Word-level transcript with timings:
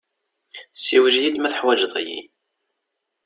Siwel-iyi-d 0.75 1.37
ma 1.39 1.49
teḥwaǧeḍ-iyi. 1.53 2.21